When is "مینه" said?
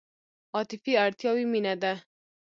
1.51-1.73